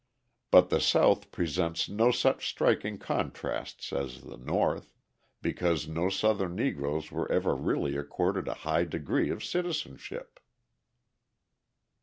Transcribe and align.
But 0.49 0.71
the 0.71 0.79
South 0.79 1.29
presents 1.31 1.87
no 1.87 2.09
such 2.09 2.49
striking 2.49 2.97
contrasts 2.97 3.93
as 3.93 4.21
the 4.23 4.35
North, 4.37 4.95
because 5.43 5.87
no 5.87 6.09
Southern 6.09 6.55
Negroes 6.55 7.11
were 7.11 7.31
ever 7.31 7.55
really 7.55 7.95
accorded 7.95 8.47
a 8.47 8.55
high 8.65 8.85
degree 8.85 9.29
of 9.29 9.43
citizenship. 9.45 10.39